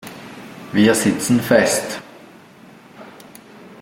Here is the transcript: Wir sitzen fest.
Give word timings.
Wir 0.73 0.95
sitzen 0.95 1.39
fest. 1.39 2.01